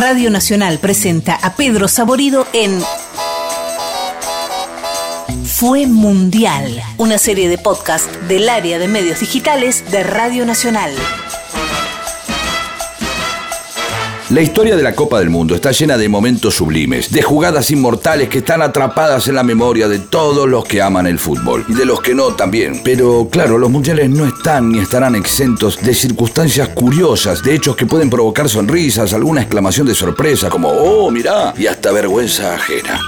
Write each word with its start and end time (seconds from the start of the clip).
Radio 0.00 0.30
Nacional 0.30 0.78
presenta 0.78 1.34
a 1.34 1.56
Pedro 1.56 1.88
Saborido 1.88 2.46
en 2.52 2.80
Fue 5.44 5.88
Mundial, 5.88 6.80
una 6.98 7.18
serie 7.18 7.48
de 7.48 7.58
podcast 7.58 8.08
del 8.28 8.48
área 8.48 8.78
de 8.78 8.86
medios 8.86 9.18
digitales 9.18 9.90
de 9.90 10.04
Radio 10.04 10.46
Nacional. 10.46 10.92
La 14.30 14.42
historia 14.42 14.76
de 14.76 14.82
la 14.82 14.94
Copa 14.94 15.20
del 15.20 15.30
Mundo 15.30 15.54
está 15.54 15.72
llena 15.72 15.96
de 15.96 16.06
momentos 16.06 16.56
sublimes, 16.56 17.10
de 17.10 17.22
jugadas 17.22 17.70
inmortales 17.70 18.28
que 18.28 18.38
están 18.38 18.60
atrapadas 18.60 19.26
en 19.26 19.34
la 19.34 19.42
memoria 19.42 19.88
de 19.88 20.00
todos 20.00 20.46
los 20.46 20.66
que 20.66 20.82
aman 20.82 21.06
el 21.06 21.18
fútbol 21.18 21.64
y 21.66 21.72
de 21.72 21.86
los 21.86 22.02
que 22.02 22.14
no 22.14 22.34
también. 22.34 22.82
Pero 22.84 23.28
claro, 23.30 23.56
los 23.56 23.70
mundiales 23.70 24.10
no 24.10 24.26
están 24.26 24.70
ni 24.70 24.80
estarán 24.80 25.14
exentos 25.14 25.80
de 25.80 25.94
circunstancias 25.94 26.68
curiosas, 26.68 27.42
de 27.42 27.54
hechos 27.54 27.74
que 27.74 27.86
pueden 27.86 28.10
provocar 28.10 28.50
sonrisas, 28.50 29.14
alguna 29.14 29.40
exclamación 29.40 29.86
de 29.86 29.94
sorpresa 29.94 30.50
como 30.50 30.68
¡Oh, 30.68 31.10
mirá! 31.10 31.54
y 31.56 31.66
hasta 31.66 31.90
vergüenza 31.90 32.54
ajena. 32.54 33.00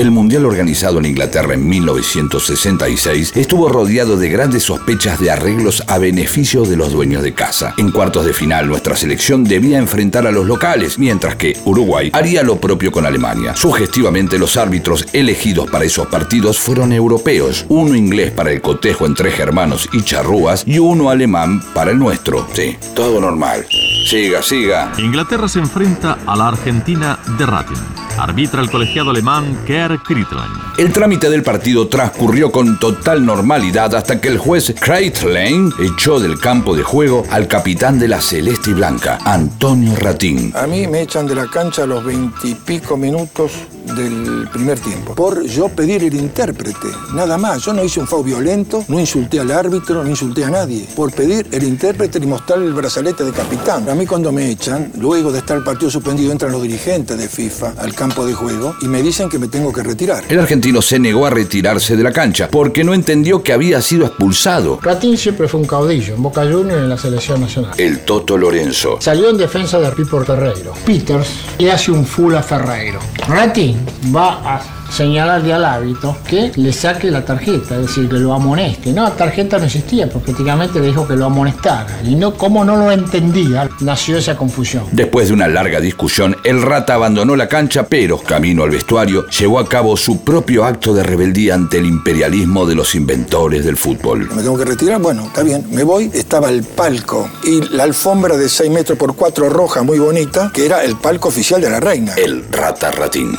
El 0.00 0.10
Mundial 0.10 0.46
organizado 0.46 0.98
en 0.98 1.04
Inglaterra 1.04 1.52
en 1.52 1.68
1966 1.68 3.32
estuvo 3.36 3.68
rodeado 3.68 4.16
de 4.16 4.30
grandes 4.30 4.62
sospechas 4.62 5.20
de 5.20 5.30
arreglos 5.30 5.82
a 5.88 5.98
beneficio 5.98 6.64
de 6.64 6.74
los 6.74 6.90
dueños 6.90 7.22
de 7.22 7.34
casa. 7.34 7.74
En 7.76 7.90
cuartos 7.90 8.24
de 8.24 8.32
final, 8.32 8.66
nuestra 8.66 8.96
selección 8.96 9.44
debía 9.44 9.76
enfrentar 9.76 10.26
a 10.26 10.32
los 10.32 10.46
locales, 10.46 10.98
mientras 10.98 11.36
que 11.36 11.54
Uruguay 11.66 12.08
haría 12.14 12.42
lo 12.42 12.58
propio 12.58 12.90
con 12.90 13.04
Alemania. 13.04 13.54
Sugestivamente, 13.54 14.38
los 14.38 14.56
árbitros 14.56 15.04
elegidos 15.12 15.68
para 15.68 15.84
esos 15.84 16.06
partidos 16.06 16.58
fueron 16.58 16.94
europeos, 16.94 17.66
uno 17.68 17.94
inglés 17.94 18.30
para 18.30 18.52
el 18.52 18.62
cotejo 18.62 19.04
entre 19.04 19.30
germanos 19.30 19.86
y 19.92 20.00
charrúas 20.00 20.64
y 20.66 20.78
uno 20.78 21.10
alemán 21.10 21.62
para 21.74 21.90
el 21.90 21.98
nuestro. 21.98 22.48
Sí, 22.54 22.74
todo 22.96 23.20
normal. 23.20 23.66
Siga, 24.08 24.42
siga. 24.42 24.92
Inglaterra 24.96 25.46
se 25.46 25.58
enfrenta 25.58 26.20
a 26.24 26.36
la 26.36 26.48
Argentina 26.48 27.18
de 27.36 27.44
Rating. 27.44 27.99
Arbitra 28.18 28.60
el 28.62 28.70
colegiado 28.70 29.10
alemán 29.10 29.58
Kerr 29.66 29.98
Kritlein. 30.02 30.69
El 30.80 30.94
trámite 30.94 31.28
del 31.28 31.42
partido 31.42 31.88
transcurrió 31.88 32.50
con 32.50 32.78
total 32.78 33.26
normalidad 33.26 33.94
hasta 33.94 34.18
que 34.18 34.28
el 34.28 34.38
juez 34.38 34.74
Kreitlane 34.80 35.68
echó 35.78 36.18
del 36.18 36.40
campo 36.40 36.74
de 36.74 36.82
juego 36.82 37.22
al 37.28 37.48
capitán 37.48 37.98
de 37.98 38.08
la 38.08 38.18
Celeste 38.22 38.70
y 38.70 38.72
Blanca, 38.72 39.18
Antonio 39.26 39.94
Ratín. 39.96 40.54
A 40.56 40.66
mí 40.66 40.86
me 40.86 41.02
echan 41.02 41.26
de 41.26 41.34
la 41.34 41.48
cancha 41.48 41.82
a 41.82 41.86
los 41.86 42.02
veintipico 42.02 42.96
minutos 42.96 43.52
del 43.94 44.48
primer 44.50 44.78
tiempo. 44.78 45.14
Por 45.14 45.42
yo 45.44 45.68
pedir 45.68 46.02
el 46.04 46.14
intérprete, 46.14 46.88
nada 47.12 47.36
más. 47.36 47.62
Yo 47.62 47.74
no 47.74 47.84
hice 47.84 48.00
un 48.00 48.06
foul 48.06 48.24
violento, 48.24 48.82
no 48.88 49.00
insulté 49.00 49.40
al 49.40 49.50
árbitro, 49.50 50.02
no 50.02 50.08
insulté 50.08 50.44
a 50.44 50.50
nadie. 50.50 50.86
Por 50.96 51.12
pedir 51.12 51.46
el 51.50 51.62
intérprete 51.64 52.18
y 52.18 52.26
mostrar 52.26 52.60
el 52.60 52.72
brazalete 52.72 53.24
de 53.24 53.32
capitán. 53.32 53.86
A 53.90 53.94
mí 53.94 54.06
cuando 54.06 54.32
me 54.32 54.50
echan, 54.50 54.92
luego 54.98 55.30
de 55.30 55.40
estar 55.40 55.58
el 55.58 55.64
partido 55.64 55.90
suspendido, 55.90 56.32
entran 56.32 56.52
los 56.52 56.62
dirigentes 56.62 57.18
de 57.18 57.28
FIFA 57.28 57.74
al 57.76 57.94
campo 57.94 58.24
de 58.24 58.32
juego 58.32 58.76
y 58.80 58.86
me 58.86 59.02
dicen 59.02 59.28
que 59.28 59.38
me 59.38 59.48
tengo 59.48 59.72
que 59.72 59.82
retirar. 59.82 60.24
El 60.28 60.38
argentino 60.38 60.69
se 60.80 60.98
negó 60.98 61.26
a 61.26 61.30
retirarse 61.30 61.96
de 61.96 62.04
la 62.04 62.12
cancha 62.12 62.48
porque 62.50 62.84
no 62.84 62.94
entendió 62.94 63.42
que 63.42 63.52
había 63.52 63.82
sido 63.82 64.06
expulsado. 64.06 64.78
Ratín 64.80 65.18
siempre 65.18 65.48
fue 65.48 65.60
un 65.60 65.66
caudillo 65.66 66.14
en 66.14 66.22
Boca 66.22 66.42
Juniors 66.42 66.80
y 66.80 66.84
en 66.84 66.88
la 66.88 66.96
selección 66.96 67.40
nacional. 67.40 67.72
El 67.76 68.04
Toto 68.04 68.38
Lorenzo. 68.38 68.98
Salió 69.00 69.28
en 69.28 69.36
defensa 69.36 69.80
de 69.80 69.90
Pipo 69.90 70.24
Ferreiro. 70.24 70.72
Peters 70.86 71.28
le 71.58 71.72
hace 71.72 71.90
un 71.90 72.06
full 72.06 72.34
a 72.34 72.42
Ferreiro. 72.42 73.00
Ratín 73.30 73.76
va 74.12 74.56
a 74.56 74.60
señalarle 74.90 75.52
al 75.52 75.64
hábito 75.64 76.16
que 76.28 76.50
le 76.56 76.72
saque 76.72 77.10
la 77.10 77.24
tarjeta, 77.24 77.76
es 77.76 77.82
decir, 77.82 78.08
que 78.08 78.16
lo 78.16 78.34
amoneste. 78.34 78.92
No, 78.92 79.04
la 79.04 79.10
tarjeta 79.10 79.58
no 79.58 79.64
existía, 79.64 80.08
porque 80.08 80.32
prácticamente 80.32 80.80
le 80.80 80.86
dijo 80.88 81.06
que 81.06 81.14
lo 81.14 81.26
amonestara. 81.26 82.00
Y 82.04 82.16
no, 82.16 82.34
como 82.34 82.64
no 82.64 82.76
lo 82.76 82.90
entendía, 82.90 83.68
nació 83.80 84.18
esa 84.18 84.36
confusión. 84.36 84.84
Después 84.92 85.28
de 85.28 85.34
una 85.34 85.48
larga 85.48 85.80
discusión, 85.80 86.36
el 86.44 86.62
rata 86.62 86.94
abandonó 86.94 87.36
la 87.36 87.48
cancha, 87.48 87.86
pero 87.86 88.18
camino 88.18 88.64
al 88.64 88.70
vestuario, 88.70 89.28
llevó 89.28 89.58
a 89.58 89.68
cabo 89.68 89.96
su 89.96 90.22
propio 90.24 90.64
acto 90.64 90.92
de 90.92 91.02
rebeldía 91.02 91.54
ante 91.54 91.78
el 91.78 91.86
imperialismo 91.86 92.66
de 92.66 92.74
los 92.74 92.94
inventores 92.94 93.64
del 93.64 93.76
fútbol. 93.76 94.28
Me 94.34 94.42
tengo 94.42 94.58
que 94.58 94.64
retirar, 94.64 95.00
bueno, 95.00 95.26
está 95.26 95.42
bien, 95.42 95.66
me 95.70 95.84
voy. 95.84 96.10
Estaba 96.12 96.48
el 96.48 96.64
palco 96.64 97.28
y 97.44 97.62
la 97.74 97.84
alfombra 97.84 98.36
de 98.36 98.48
6 98.48 98.70
metros 98.70 98.98
por 98.98 99.14
4 99.14 99.48
roja, 99.48 99.82
muy 99.82 99.98
bonita, 99.98 100.50
que 100.52 100.66
era 100.66 100.82
el 100.82 100.96
palco 100.96 101.28
oficial 101.28 101.60
de 101.60 101.70
la 101.70 101.80
reina. 101.80 102.14
El 102.16 102.44
rata 102.50 102.90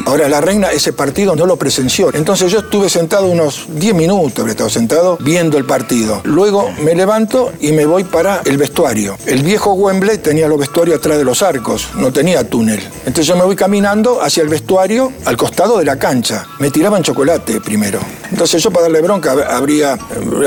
Ahora, 0.06 0.28
la 0.30 0.42
reina, 0.42 0.72
ese 0.72 0.94
partido 0.94 1.36
no 1.36 1.46
lo 1.46 1.58
presenció. 1.58 2.10
Entonces 2.14 2.52
yo 2.52 2.60
estuve 2.60 2.90
sentado 2.90 3.28
unos 3.28 3.66
10 3.70 3.96
minutos, 3.96 4.40
habría 4.40 4.52
estado 4.52 4.70
sentado, 4.70 5.18
viendo 5.22 5.58
el 5.58 5.66
partido. 5.66 6.22
Luego 6.24 6.72
me 6.84 6.96
levanto 6.96 7.52
y 7.60 7.72
me 7.72 7.86
voy 7.86 8.04
para 8.04 8.42
el 8.46 8.58
vestuario. 8.58 9.18
El 9.26 9.44
viejo 9.44 9.74
Wembley 9.74 10.18
tenía 10.18 10.48
los 10.48 10.60
vestuarios 10.60 10.98
atrás 10.98 11.18
de 11.18 11.24
los 11.24 11.42
arcos, 11.42 11.90
no 11.96 12.12
tenía 12.12 12.48
túnel. 12.48 12.80
Entonces 13.00 13.28
yo 13.28 13.36
me 13.36 13.44
voy 13.44 13.56
caminando 13.56 14.22
hacia 14.22 14.44
el 14.44 14.50
vestuario 14.50 15.12
al 15.26 15.38
costado 15.38 15.78
de 15.78 15.86
la 15.86 15.98
cancha. 15.98 16.46
Me 16.60 16.72
tiraban 16.72 17.04
chocolate 17.04 17.62
primero. 17.62 18.00
Entonces 18.32 18.64
yo 18.64 18.72
para 18.72 18.84
darle 18.84 19.02
bronca 19.02 19.34
habría, 19.50 19.98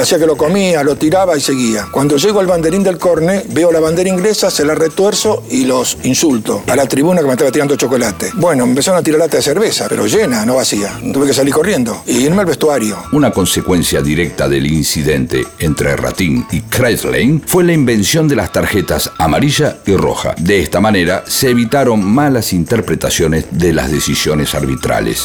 hacía 0.00 0.18
que 0.18 0.26
lo 0.26 0.36
comía, 0.36 0.82
lo 0.82 0.96
tiraba 0.96 1.36
y 1.36 1.40
seguía. 1.40 1.88
Cuando 1.90 2.16
llego 2.16 2.40
al 2.40 2.46
banderín 2.46 2.82
del 2.82 2.98
corne, 2.98 3.44
veo 3.48 3.70
la 3.70 3.80
bandera 3.80 4.08
inglesa, 4.08 4.50
se 4.50 4.64
la 4.64 4.74
retuerzo 4.74 5.42
y 5.50 5.64
los 5.64 5.98
insulto 6.02 6.62
a 6.66 6.76
la 6.76 6.86
tribuna 6.86 7.20
que 7.20 7.26
me 7.26 7.32
estaba 7.32 7.50
tirando 7.50 7.76
chocolate. 7.76 8.30
Bueno, 8.34 8.64
empezaron 8.64 9.00
a 9.00 9.02
tirar 9.02 9.20
de 9.30 9.42
cerveza, 9.42 9.86
pero 9.88 10.06
llena, 10.06 10.44
no 10.44 10.56
vacía. 10.56 10.98
Tuve 11.12 11.26
que 11.26 11.34
salir 11.34 11.52
corriendo 11.52 12.02
y 12.06 12.24
irme 12.24 12.40
al 12.40 12.46
vestuario. 12.46 12.96
Una 13.12 13.30
consecuencia 13.30 14.02
directa 14.02 14.48
del 14.48 14.66
incidente 14.66 15.46
entre 15.58 15.96
Ratín 15.96 16.46
y 16.50 16.60
Kreislane 16.62 17.40
fue 17.46 17.64
la 17.64 17.72
invención 17.72 18.28
de 18.28 18.36
las 18.36 18.52
tarjetas 18.52 19.10
amarilla 19.18 19.78
y 19.86 19.96
roja. 19.96 20.34
De 20.38 20.60
esta 20.60 20.80
manera 20.80 21.24
se 21.26 21.50
evitaron 21.50 22.04
malas 22.04 22.52
interpretaciones 22.52 23.46
de 23.50 23.72
las 23.72 23.90
decisiones 23.90 24.54
arbitrales. 24.54 25.24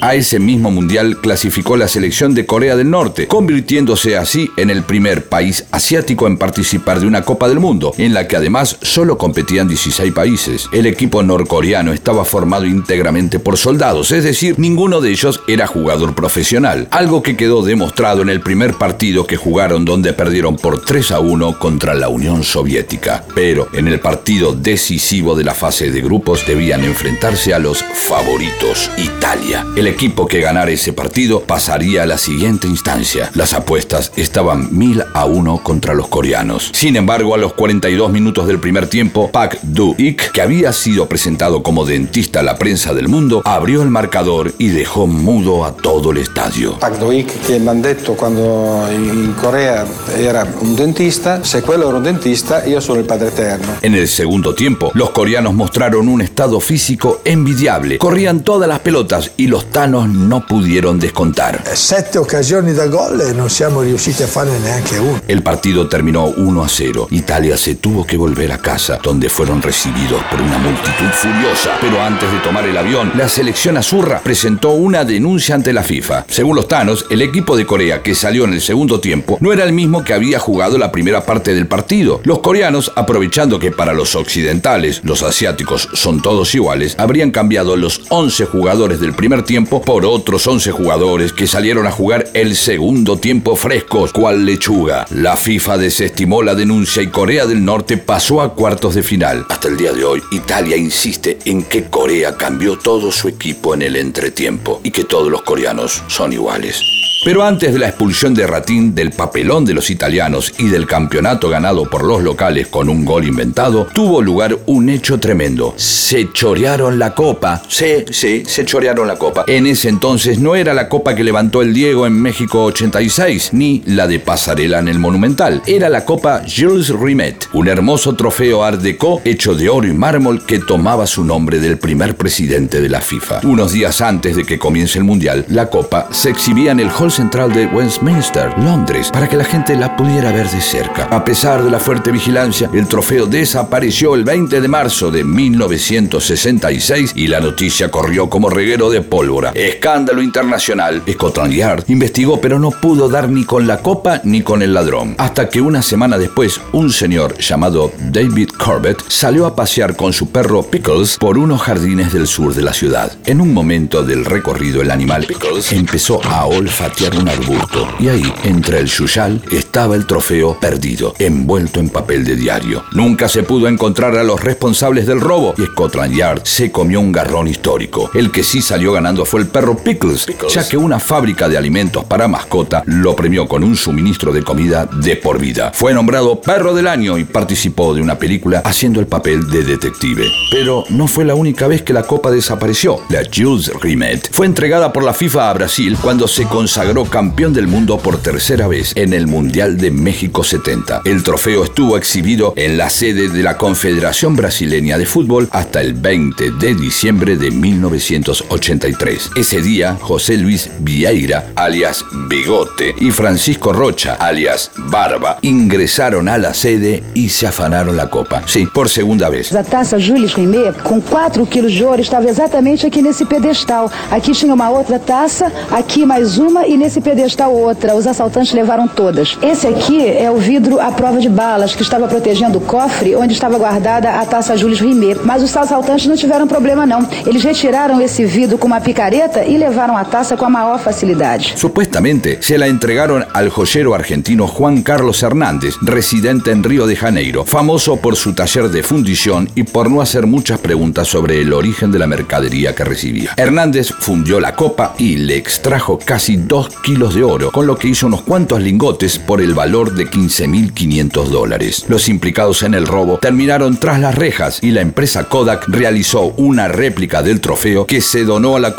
A 0.00 0.14
ese 0.14 0.38
mismo 0.38 0.70
mundial 0.70 1.18
clasificó 1.20 1.76
la 1.76 1.88
selección 1.88 2.34
de 2.34 2.46
Corea 2.46 2.76
del 2.76 2.90
Norte, 2.90 3.26
convirtiéndose 3.26 4.16
así 4.16 4.50
en 4.56 4.70
el 4.70 4.82
primer 4.82 5.24
país 5.28 5.64
asiático 5.70 6.26
en 6.26 6.36
participar 6.36 7.00
de 7.00 7.06
una 7.06 7.22
Copa 7.22 7.48
del 7.48 7.60
Mundo, 7.60 7.92
en 7.96 8.12
la 8.12 8.28
que 8.28 8.36
además 8.36 8.78
solo 8.82 9.16
competían 9.16 9.68
16 9.68 10.12
países. 10.12 10.68
El 10.72 10.86
equipo 10.86 11.22
norcoreano 11.22 11.92
estaba 11.92 12.24
formado 12.24 12.66
íntegramente 12.66 13.38
por 13.38 13.56
soldados, 13.56 14.10
es 14.12 14.24
decir, 14.24 14.58
ninguno 14.58 15.00
de 15.00 15.10
ellos 15.10 15.40
era 15.48 15.66
jugador 15.66 16.14
profesional, 16.14 16.88
algo 16.90 17.22
que 17.22 17.36
quedó 17.36 17.62
demostrado 17.62 18.22
en 18.22 18.28
el 18.28 18.40
primer 18.40 18.74
partido 18.74 19.26
que 19.26 19.36
jugaron 19.36 19.84
donde 19.84 20.12
perdieron 20.12 20.56
por 20.56 20.82
3 20.82 21.12
a 21.12 21.20
1 21.20 21.58
contra 21.58 21.94
la 21.94 22.08
Unión 22.08 22.42
Soviética. 22.42 23.24
Pero 23.34 23.68
en 23.72 23.88
el 23.88 24.00
partido 24.00 24.52
decisivo 24.52 25.34
de 25.34 25.44
la 25.44 25.54
fase 25.54 25.90
de 25.90 26.00
grupos 26.00 26.46
debían 26.46 26.84
enfrentarse 26.84 27.54
a 27.54 27.58
los 27.58 27.82
favoritos, 27.82 28.90
Italia. 28.98 29.64
Equipo 29.86 30.26
que 30.26 30.40
ganara 30.40 30.70
ese 30.70 30.92
partido 30.92 31.40
pasaría 31.40 32.02
a 32.02 32.06
la 32.06 32.18
siguiente 32.18 32.66
instancia. 32.66 33.30
Las 33.34 33.52
apuestas 33.52 34.12
estaban 34.16 34.76
mil 34.76 35.02
a 35.14 35.24
uno 35.24 35.62
contra 35.62 35.94
los 35.94 36.08
coreanos. 36.08 36.70
Sin 36.72 36.96
embargo, 36.96 37.34
a 37.34 37.38
los 37.38 37.54
42 37.54 38.10
minutos 38.10 38.46
del 38.46 38.58
primer 38.58 38.88
tiempo, 38.88 39.30
Pak 39.30 39.60
Do-ik, 39.62 40.30
que 40.32 40.42
había 40.42 40.72
sido 40.72 41.08
presentado 41.08 41.62
como 41.62 41.84
dentista 41.84 42.40
a 42.40 42.42
la 42.42 42.56
prensa 42.56 42.94
del 42.94 43.08
mundo, 43.08 43.42
abrió 43.44 43.82
el 43.82 43.90
marcador 43.90 44.52
y 44.58 44.68
dejó 44.68 45.06
mudo 45.06 45.64
a 45.64 45.76
todo 45.76 46.10
el 46.10 46.18
estadio. 46.18 46.78
Pak 46.78 46.98
Do-ik, 46.98 47.46
che 47.46 47.58
mi 47.58 47.68
hanno 47.68 47.82
detto 47.82 48.14
quando 48.14 48.86
in 48.90 49.34
Corea 49.40 49.86
era 50.16 50.46
un 50.60 50.74
dentista, 50.74 51.44
se 51.44 51.62
quello 51.62 51.88
era 51.88 51.96
un 51.96 52.02
dentista, 52.02 52.64
io 52.64 52.80
sono 52.80 53.00
il 53.00 53.06
padre 53.06 53.28
eterno. 53.28 53.76
En 53.82 53.94
el 53.94 54.08
segundo 54.08 54.54
tiempo, 54.54 54.90
los 54.94 55.10
coreanos 55.10 55.54
mostraron 55.54 56.08
un 56.08 56.22
estado 56.22 56.60
físico 56.60 57.20
envidiable. 57.24 57.98
Corrían 57.98 58.40
todas 58.40 58.68
las 58.68 58.80
pelotas 58.80 59.32
y 59.36 59.46
los 59.46 59.66
tanos 59.76 60.08
no 60.08 60.46
pudieron 60.46 60.98
descontar. 60.98 61.62
Sette 61.74 62.16
occasioni 62.16 62.72
da 62.72 62.86
gol 62.86 63.20
e 63.20 63.32
non 63.34 63.50
siamo 63.50 63.82
riusciti 63.82 64.22
a 64.22 64.26
farne 64.26 64.58
neanche 64.58 64.96
uno. 64.96 65.20
El 65.26 65.42
partido 65.42 65.86
terminó 65.86 66.32
1 66.34 66.62
a 66.62 66.66
0. 66.66 67.08
Italia 67.10 67.58
se 67.58 67.74
tuvo 67.74 68.06
que 68.06 68.16
volver 68.16 68.52
a 68.52 68.56
casa, 68.56 68.98
donde 69.02 69.28
fueron 69.28 69.60
recibidos 69.60 70.22
por 70.30 70.40
una 70.40 70.56
multitud 70.56 71.10
furiosa. 71.12 71.76
Pero 71.78 72.00
antes 72.00 72.32
de 72.32 72.38
tomar 72.38 72.64
el 72.64 72.74
avión, 72.74 73.12
la 73.16 73.28
selección 73.28 73.76
azurra 73.76 74.22
presentó 74.24 74.70
una 74.70 75.04
denuncia 75.04 75.54
ante 75.54 75.74
la 75.74 75.82
FIFA. 75.82 76.24
Según 76.26 76.56
los 76.56 76.68
tanos, 76.68 77.04
el 77.10 77.20
equipo 77.20 77.54
de 77.54 77.66
Corea 77.66 78.02
que 78.02 78.14
salió 78.14 78.44
en 78.44 78.54
el 78.54 78.62
segundo 78.62 78.98
tiempo 78.98 79.36
no 79.42 79.52
era 79.52 79.64
el 79.64 79.74
mismo 79.74 80.04
que 80.04 80.14
había 80.14 80.38
jugado 80.38 80.78
la 80.78 80.90
primera 80.90 81.26
parte 81.26 81.52
del 81.52 81.66
partido. 81.66 82.22
Los 82.24 82.38
coreanos, 82.38 82.92
aprovechando 82.96 83.58
que 83.58 83.72
para 83.72 83.92
los 83.92 84.14
occidentales 84.14 85.02
los 85.04 85.22
asiáticos 85.22 85.90
son 85.92 86.22
todos 86.22 86.54
iguales, 86.54 86.94
habrían 86.98 87.30
cambiado 87.30 87.76
los 87.76 88.00
11 88.08 88.46
jugadores 88.46 89.00
del 89.00 89.12
primer 89.12 89.42
tiempo 89.42 89.65
por 89.68 90.06
otros 90.06 90.46
11 90.46 90.70
jugadores 90.70 91.32
que 91.32 91.46
salieron 91.46 91.86
a 91.86 91.90
jugar 91.90 92.28
el 92.34 92.56
segundo 92.56 93.18
tiempo 93.18 93.56
frescos, 93.56 94.12
cual 94.12 94.44
lechuga. 94.46 95.06
La 95.10 95.36
FIFA 95.36 95.78
desestimó 95.78 96.42
la 96.42 96.54
denuncia 96.54 97.02
y 97.02 97.08
Corea 97.08 97.46
del 97.46 97.64
Norte 97.64 97.96
pasó 97.96 98.40
a 98.40 98.54
cuartos 98.54 98.94
de 98.94 99.02
final. 99.02 99.44
Hasta 99.48 99.68
el 99.68 99.76
día 99.76 99.92
de 99.92 100.04
hoy, 100.04 100.22
Italia 100.30 100.76
insiste 100.76 101.38
en 101.44 101.64
que 101.64 101.84
Corea 101.84 102.36
cambió 102.36 102.78
todo 102.78 103.10
su 103.10 103.28
equipo 103.28 103.74
en 103.74 103.82
el 103.82 103.96
entretiempo 103.96 104.80
y 104.84 104.90
que 104.90 105.04
todos 105.04 105.30
los 105.30 105.42
coreanos 105.42 106.02
son 106.08 106.32
iguales. 106.32 106.80
Pero 107.26 107.42
antes 107.42 107.72
de 107.72 107.80
la 107.80 107.88
expulsión 107.88 108.34
de 108.34 108.46
Ratín 108.46 108.94
del 108.94 109.10
papelón 109.10 109.64
de 109.64 109.74
los 109.74 109.90
italianos 109.90 110.54
y 110.58 110.68
del 110.68 110.86
campeonato 110.86 111.48
ganado 111.48 111.90
por 111.90 112.04
los 112.04 112.22
locales 112.22 112.68
con 112.68 112.88
un 112.88 113.04
gol 113.04 113.26
inventado, 113.26 113.88
tuvo 113.92 114.22
lugar 114.22 114.56
un 114.66 114.88
hecho 114.88 115.18
tremendo. 115.18 115.74
Se 115.76 116.30
chorearon 116.32 117.00
la 117.00 117.14
copa. 117.14 117.62
Sí, 117.68 118.04
sí, 118.12 118.44
se 118.46 118.64
chorearon 118.64 119.08
la 119.08 119.16
copa. 119.16 119.44
En 119.56 119.66
ese 119.66 119.88
entonces 119.88 120.38
no 120.38 120.54
era 120.54 120.74
la 120.74 120.86
copa 120.86 121.14
que 121.14 121.24
levantó 121.24 121.62
el 121.62 121.72
Diego 121.72 122.06
en 122.06 122.12
México 122.20 122.62
86, 122.64 123.54
ni 123.54 123.82
la 123.86 124.06
de 124.06 124.20
Pasarela 124.20 124.80
en 124.80 124.88
el 124.88 124.98
Monumental. 124.98 125.62
Era 125.66 125.88
la 125.88 126.04
copa 126.04 126.42
Jules 126.46 126.90
Rimet, 126.90 127.48
un 127.54 127.66
hermoso 127.66 128.14
trofeo 128.14 128.62
Art 128.62 128.82
Deco 128.82 129.22
hecho 129.24 129.54
de 129.54 129.70
oro 129.70 129.86
y 129.86 129.94
mármol 129.94 130.44
que 130.44 130.58
tomaba 130.58 131.06
su 131.06 131.24
nombre 131.24 131.58
del 131.58 131.78
primer 131.78 132.16
presidente 132.16 132.82
de 132.82 132.90
la 132.90 133.00
FIFA. 133.00 133.40
Unos 133.44 133.72
días 133.72 134.02
antes 134.02 134.36
de 134.36 134.44
que 134.44 134.58
comience 134.58 134.98
el 134.98 135.04
Mundial, 135.04 135.46
la 135.48 135.70
copa 135.70 136.08
se 136.10 136.28
exhibía 136.28 136.72
en 136.72 136.80
el 136.80 136.90
Hall 136.90 137.10
Central 137.10 137.50
de 137.54 137.64
Westminster, 137.64 138.52
Londres, 138.58 139.08
para 139.10 139.26
que 139.26 139.38
la 139.38 139.44
gente 139.44 139.74
la 139.74 139.96
pudiera 139.96 140.32
ver 140.32 140.50
de 140.50 140.60
cerca. 140.60 141.04
A 141.04 141.24
pesar 141.24 141.64
de 141.64 141.70
la 141.70 141.80
fuerte 141.80 142.12
vigilancia, 142.12 142.68
el 142.74 142.86
trofeo 142.88 143.24
desapareció 143.24 144.16
el 144.16 144.24
20 144.24 144.60
de 144.60 144.68
marzo 144.68 145.10
de 145.10 145.24
1966 145.24 147.14
y 147.16 147.28
la 147.28 147.40
noticia 147.40 147.90
corrió 147.90 148.28
como 148.28 148.50
reguero 148.50 148.90
de 148.90 149.00
pólvora. 149.00 149.45
Escándalo 149.54 150.22
internacional. 150.22 151.02
Scotland 151.10 151.52
Yard 151.52 151.84
investigó 151.88 152.40
pero 152.40 152.58
no 152.58 152.70
pudo 152.70 153.08
dar 153.08 153.28
ni 153.28 153.44
con 153.44 153.66
la 153.66 153.78
copa 153.78 154.20
ni 154.24 154.42
con 154.42 154.62
el 154.62 154.74
ladrón. 154.74 155.14
Hasta 155.18 155.48
que 155.48 155.60
una 155.60 155.82
semana 155.82 156.18
después, 156.18 156.60
un 156.72 156.90
señor 156.90 157.38
llamado 157.38 157.92
David 157.98 158.50
Corbett 158.50 159.02
salió 159.08 159.46
a 159.46 159.54
pasear 159.54 159.96
con 159.96 160.12
su 160.12 160.30
perro 160.30 160.62
Pickles 160.62 161.16
por 161.18 161.38
unos 161.38 161.62
jardines 161.62 162.12
del 162.12 162.26
sur 162.26 162.54
de 162.54 162.62
la 162.62 162.72
ciudad. 162.72 163.12
En 163.26 163.40
un 163.40 163.52
momento 163.52 164.02
del 164.02 164.24
recorrido, 164.24 164.82
el 164.82 164.90
animal 164.90 165.24
Pickles 165.26 165.72
empezó 165.72 166.22
a 166.24 166.46
olfatear 166.46 167.16
un 167.16 167.28
arbusto 167.28 167.88
y 167.98 168.08
ahí, 168.08 168.32
entre 168.44 168.80
el 168.80 168.86
yuyal, 168.86 169.42
estaba 169.50 169.94
el 169.94 170.06
trofeo 170.06 170.58
perdido, 170.58 171.14
envuelto 171.18 171.80
en 171.80 171.88
papel 171.88 172.24
de 172.24 172.36
diario. 172.36 172.84
Nunca 172.92 173.28
se 173.28 173.42
pudo 173.42 173.68
encontrar 173.68 174.16
a 174.16 174.24
los 174.24 174.42
responsables 174.42 175.06
del 175.06 175.20
robo 175.20 175.54
y 175.56 175.62
Scotland 175.62 176.14
Yard 176.14 176.40
se 176.44 176.70
comió 176.70 177.00
un 177.00 177.12
garrón 177.12 177.48
histórico. 177.48 178.10
El 178.14 178.30
que 178.30 178.42
sí 178.42 178.62
salió 178.62 178.92
ganando 178.92 179.24
fue 179.24 179.35
el 179.38 179.46
perro 179.46 179.76
Pickles, 179.76 180.26
ya 180.48 180.68
que 180.68 180.76
una 180.76 180.98
fábrica 180.98 181.48
de 181.48 181.56
alimentos 181.56 182.04
para 182.04 182.28
mascota 182.28 182.82
lo 182.86 183.14
premió 183.14 183.46
con 183.46 183.64
un 183.64 183.76
suministro 183.76 184.32
de 184.32 184.42
comida 184.42 184.86
de 184.86 185.16
por 185.16 185.38
vida. 185.38 185.72
Fue 185.74 185.94
nombrado 185.94 186.40
perro 186.40 186.74
del 186.74 186.86
año 186.86 187.18
y 187.18 187.24
participó 187.24 187.94
de 187.94 188.02
una 188.02 188.18
película 188.18 188.62
haciendo 188.64 189.00
el 189.00 189.06
papel 189.06 189.48
de 189.50 189.62
detective. 189.62 190.30
Pero 190.50 190.84
no 190.90 191.06
fue 191.06 191.24
la 191.24 191.34
única 191.34 191.66
vez 191.66 191.82
que 191.82 191.92
la 191.92 192.02
copa 192.02 192.30
desapareció. 192.30 193.00
La 193.08 193.22
Jules 193.32 193.70
Rimet 193.80 194.30
fue 194.32 194.46
entregada 194.46 194.92
por 194.92 195.04
la 195.04 195.14
FIFA 195.14 195.50
a 195.50 195.54
Brasil 195.54 195.96
cuando 196.00 196.28
se 196.28 196.44
consagró 196.44 197.04
campeón 197.04 197.52
del 197.52 197.66
mundo 197.66 197.98
por 197.98 198.18
tercera 198.18 198.66
vez 198.66 198.92
en 198.96 199.12
el 199.12 199.26
Mundial 199.26 199.76
de 199.76 199.90
México 199.90 200.44
70. 200.44 201.02
El 201.04 201.22
trofeo 201.22 201.64
estuvo 201.64 201.96
exhibido 201.96 202.52
en 202.56 202.78
la 202.78 202.90
sede 202.90 203.28
de 203.28 203.42
la 203.42 203.56
Confederación 203.56 204.36
Brasileña 204.36 204.98
de 204.98 205.06
Fútbol 205.06 205.48
hasta 205.52 205.80
el 205.80 205.94
20 205.94 206.52
de 206.52 206.74
diciembre 206.74 207.36
de 207.36 207.50
1983. 207.50 209.25
Ese 209.34 209.60
día, 209.60 209.96
José 210.00 210.36
Luis 210.36 210.70
Vieira, 210.78 211.46
alias 211.56 212.04
Bigote, 212.28 212.94
y 213.00 213.10
Francisco 213.10 213.72
Rocha, 213.72 214.14
alias 214.14 214.70
Barba, 214.76 215.38
ingresaron 215.42 216.28
a 216.28 216.38
la 216.38 216.54
sede 216.54 217.02
y 217.14 217.28
se 217.28 217.46
afanaron 217.46 217.96
la 217.96 218.08
copa. 218.08 218.42
Sí, 218.46 218.66
por 218.66 218.88
segunda 218.88 219.28
vez. 219.28 219.54
A 219.54 219.64
taça 219.64 219.98
Jules 219.98 220.34
Rimet, 220.34 220.82
com 220.82 221.00
4 221.00 221.44
quilos 221.46 221.72
de 221.72 221.84
ouro, 221.84 222.00
estava 222.00 222.28
exatamente 222.28 222.86
aqui 222.86 223.02
nesse 223.02 223.24
pedestal. 223.24 223.90
Aqui 224.10 224.32
tinha 224.32 224.54
uma 224.54 224.70
outra 224.70 224.98
taça, 224.98 225.50
aqui 225.70 226.06
mais 226.06 226.38
uma 226.38 226.66
e 226.66 226.76
nesse 226.76 227.00
pedestal 227.00 227.52
outra. 227.54 227.94
Os 227.96 228.06
assaltantes 228.06 228.52
levaram 228.52 228.86
todas. 228.86 229.36
Esse 229.42 229.66
aqui 229.66 230.06
é 230.06 230.30
o 230.30 230.36
vidro 230.36 230.80
à 230.80 230.92
prova 230.92 231.18
de 231.18 231.28
balas 231.28 231.74
que 231.74 231.82
estava 231.82 232.06
protegendo 232.06 232.58
o 232.58 232.60
cofre 232.60 233.16
onde 233.16 233.32
estava 233.32 233.58
guardada 233.58 234.10
a 234.10 234.24
taça 234.24 234.56
Jules 234.56 234.80
Rimet. 234.80 235.20
Mas 235.24 235.42
os 235.42 235.56
assaltantes 235.56 236.06
não 236.06 236.16
tiveram 236.16 236.46
problema 236.46 236.86
não. 236.86 237.06
Eles 237.26 237.42
retiraram 237.42 238.00
esse 238.00 238.24
vidro 238.24 238.58
com 238.58 238.66
uma 238.66 238.80
picareta 238.80 239.15
e 239.16 239.56
levaram 239.56 239.96
a 239.96 240.04
taça 240.04 240.36
com 240.36 240.44
a 240.44 240.50
maior 240.50 240.78
facilidade. 240.78 241.54
Supuestamente 241.56 242.38
se 242.42 242.58
la 242.58 242.66
entregaron 242.66 243.24
al 243.32 243.48
joyero 243.48 243.94
argentino 243.94 244.46
Juan 244.46 244.82
Carlos 244.82 245.22
Hernández, 245.22 245.76
residente 245.80 246.50
en 246.50 246.62
Río 246.62 246.86
de 246.86 246.96
Janeiro, 246.96 247.44
famoso 247.44 247.96
por 247.96 248.16
su 248.16 248.34
taller 248.34 248.68
de 248.68 248.82
fundición 248.82 249.48
y 249.54 249.62
por 249.62 249.90
no 249.90 250.02
hacer 250.02 250.26
muchas 250.26 250.58
preguntas 250.58 251.08
sobre 251.08 251.40
el 251.40 251.52
origen 251.54 251.90
de 251.90 251.98
la 251.98 252.06
mercadería 252.06 252.74
que 252.74 252.84
recibía. 252.84 253.32
Hernández 253.36 253.90
fundió 253.90 254.38
la 254.38 254.54
copa 254.54 254.94
y 254.98 255.16
le 255.16 255.36
extrajo 255.36 255.98
casi 255.98 256.36
2 256.36 256.68
kilos 256.82 257.14
de 257.14 257.24
oro, 257.24 257.50
con 257.50 257.66
lo 257.66 257.78
que 257.78 257.88
hizo 257.88 258.06
unos 258.06 258.22
cuantos 258.22 258.60
lingotes 258.60 259.18
por 259.18 259.40
el 259.40 259.54
valor 259.54 259.94
de 259.94 260.10
15.500 260.10 261.24
dólares. 261.28 261.84
Los 261.88 262.08
implicados 262.08 262.62
en 262.62 262.74
el 262.74 262.86
robo 262.86 263.18
terminaron 263.18 263.78
tras 263.78 263.98
las 263.98 264.14
rejas 264.14 264.58
y 264.62 264.72
la 264.72 264.82
empresa 264.82 265.24
Kodak 265.24 265.68
realizó 265.68 266.34
una 266.36 266.68
réplica 266.68 267.22
del 267.22 267.40
trofeo 267.40 267.86
que 267.86 268.00
se 268.00 268.24
donó 268.24 268.56
a 268.56 268.60
la 268.60 268.76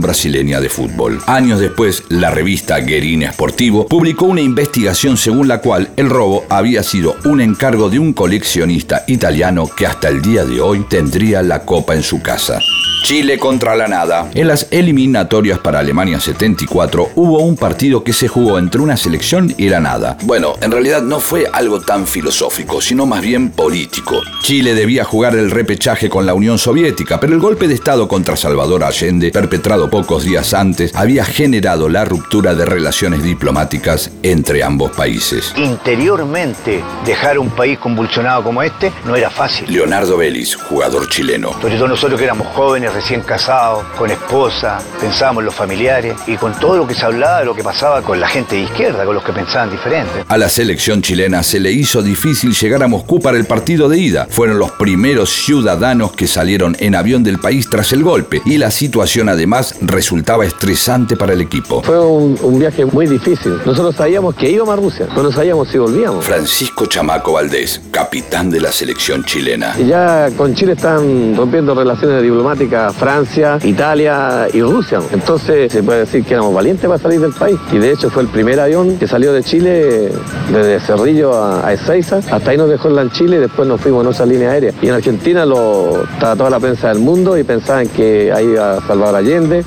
Brasileña 0.00 0.60
de 0.60 0.68
Fútbol. 0.68 1.20
Años 1.26 1.60
después, 1.60 2.04
la 2.08 2.30
revista 2.30 2.78
Guerin 2.78 3.24
Sportivo 3.32 3.86
publicó 3.86 4.26
una 4.26 4.40
investigación 4.40 5.16
según 5.16 5.48
la 5.48 5.58
cual 5.58 5.90
el 5.96 6.08
robo 6.08 6.44
había 6.48 6.82
sido 6.82 7.16
un 7.24 7.40
encargo 7.40 7.90
de 7.90 7.98
un 7.98 8.12
coleccionista 8.12 9.04
italiano 9.06 9.68
que 9.68 9.86
hasta 9.86 10.08
el 10.08 10.22
día 10.22 10.44
de 10.44 10.60
hoy 10.60 10.84
tendría 10.88 11.42
la 11.42 11.64
copa 11.64 11.94
en 11.94 12.02
su 12.02 12.22
casa. 12.22 12.60
Chile 13.02 13.36
contra 13.36 13.74
la 13.74 13.88
nada. 13.88 14.30
En 14.32 14.46
las 14.46 14.68
eliminatorias 14.70 15.58
para 15.58 15.80
Alemania 15.80 16.20
74 16.20 17.10
hubo 17.16 17.40
un 17.40 17.56
partido 17.56 18.04
que 18.04 18.12
se 18.12 18.28
jugó 18.28 18.60
entre 18.60 18.80
una 18.80 18.96
selección 18.96 19.52
y 19.58 19.68
la 19.68 19.80
nada. 19.80 20.16
Bueno, 20.22 20.54
en 20.60 20.70
realidad 20.70 21.02
no 21.02 21.18
fue 21.18 21.46
algo 21.52 21.80
tan 21.80 22.06
filosófico, 22.06 22.80
sino 22.80 23.04
más 23.04 23.20
bien 23.20 23.50
político. 23.50 24.20
Chile 24.42 24.74
debía 24.74 25.04
jugar 25.04 25.34
el 25.34 25.50
repechaje 25.50 26.08
con 26.08 26.26
la 26.26 26.34
Unión 26.34 26.58
Soviética, 26.58 27.18
pero 27.18 27.32
el 27.32 27.40
golpe 27.40 27.66
de 27.66 27.74
Estado 27.74 28.06
contra 28.06 28.36
Salvador 28.36 28.84
Allende, 28.84 29.31
perpetrado 29.32 29.90
pocos 29.90 30.24
días 30.24 30.54
antes, 30.54 30.94
había 30.94 31.24
generado 31.24 31.88
la 31.88 32.04
ruptura 32.04 32.54
de 32.54 32.64
relaciones 32.64 33.22
diplomáticas 33.22 34.10
entre 34.22 34.62
ambos 34.62 34.92
países. 34.92 35.52
Interiormente, 35.56 36.84
dejar 37.04 37.38
un 37.38 37.50
país 37.50 37.78
convulsionado 37.78 38.44
como 38.44 38.62
este 38.62 38.92
no 39.04 39.16
era 39.16 39.30
fácil. 39.30 39.66
Leonardo 39.72 40.16
Vélez, 40.16 40.54
jugador 40.54 41.08
chileno. 41.08 41.52
Sobre 41.60 41.76
todo 41.76 41.88
nosotros 41.88 42.18
que 42.18 42.24
éramos 42.24 42.46
jóvenes, 42.48 42.92
recién 42.92 43.22
casados, 43.22 43.84
con 43.96 44.10
esposa, 44.10 44.78
pensábamos 45.00 45.40
en 45.42 45.46
los 45.46 45.54
familiares 45.54 46.14
y 46.26 46.36
con 46.36 46.52
todo 46.60 46.76
lo 46.76 46.86
que 46.86 46.94
se 46.94 47.04
hablaba 47.04 47.40
de 47.40 47.46
lo 47.46 47.54
que 47.54 47.64
pasaba 47.64 48.02
con 48.02 48.20
la 48.20 48.28
gente 48.28 48.56
de 48.56 48.62
izquierda, 48.62 49.04
con 49.04 49.14
los 49.14 49.24
que 49.24 49.32
pensaban 49.32 49.70
diferente. 49.70 50.24
A 50.28 50.36
la 50.36 50.48
selección 50.48 51.02
chilena 51.02 51.42
se 51.42 51.58
le 51.58 51.72
hizo 51.72 52.02
difícil 52.02 52.54
llegar 52.54 52.82
a 52.82 52.88
Moscú 52.88 53.20
para 53.20 53.38
el 53.38 53.46
partido 53.46 53.88
de 53.88 53.98
ida. 53.98 54.26
Fueron 54.30 54.58
los 54.58 54.72
primeros 54.72 55.30
ciudadanos 55.30 56.12
que 56.12 56.26
salieron 56.26 56.76
en 56.78 56.94
avión 56.94 57.24
del 57.24 57.38
país 57.38 57.68
tras 57.70 57.92
el 57.92 58.02
golpe 58.02 58.42
y 58.44 58.58
la 58.58 58.70
situación 58.70 59.21
además 59.28 59.76
resultaba 59.80 60.44
estresante 60.44 61.16
para 61.16 61.32
el 61.32 61.40
equipo. 61.40 61.82
Fue 61.82 61.98
un, 61.98 62.38
un 62.42 62.58
viaje 62.58 62.84
muy 62.84 63.06
difícil. 63.06 63.58
Nosotros 63.64 63.94
sabíamos 63.94 64.34
que 64.34 64.50
íbamos 64.50 64.72
a 64.72 64.76
Rusia, 64.76 65.06
pero 65.08 65.22
no 65.22 65.32
sabíamos 65.32 65.68
si 65.68 65.78
volvíamos. 65.78 66.24
Francisco 66.24 66.86
Chamaco 66.86 67.32
Valdés, 67.32 67.80
capitán 67.90 68.50
de 68.50 68.60
la 68.60 68.72
selección 68.72 69.24
chilena. 69.24 69.74
Y 69.78 69.86
ya 69.86 70.28
con 70.36 70.54
Chile 70.54 70.72
están 70.72 71.36
rompiendo 71.36 71.74
relaciones 71.74 72.22
diplomáticas 72.22 72.94
Francia, 72.94 73.58
Italia 73.62 74.48
y 74.52 74.62
Rusia. 74.62 75.00
Entonces 75.12 75.72
se 75.72 75.82
puede 75.82 76.00
decir 76.00 76.24
que 76.24 76.34
éramos 76.34 76.54
valientes 76.54 76.86
para 76.86 77.00
salir 77.00 77.20
del 77.20 77.32
país. 77.32 77.58
Y 77.72 77.78
de 77.78 77.92
hecho 77.92 78.10
fue 78.10 78.22
el 78.22 78.28
primer 78.28 78.60
avión 78.60 78.98
que 78.98 79.06
salió 79.06 79.32
de 79.32 79.42
Chile 79.42 80.10
desde 80.50 80.80
Cerrillo 80.80 81.34
a, 81.34 81.66
a 81.66 81.72
Ezeiza. 81.72 82.18
Hasta 82.18 82.50
ahí 82.50 82.56
nos 82.56 82.68
dejó 82.68 82.88
en 82.88 83.10
Chile 83.10 83.36
y 83.36 83.40
después 83.40 83.66
nos 83.66 83.80
fuimos 83.80 84.04
en 84.04 84.10
otra 84.10 84.26
línea 84.26 84.50
aérea. 84.50 84.72
Y 84.80 84.88
en 84.88 84.94
Argentina 84.94 85.44
lo 85.46 86.02
estaba 86.04 86.36
toda 86.36 86.50
la 86.50 86.60
prensa 86.60 86.88
del 86.88 86.98
mundo 86.98 87.36
y 87.36 87.44
pensaban 87.44 87.88
que 87.88 88.32
ahí 88.32 88.46
iba 88.46 88.80
Allende, 89.16 89.64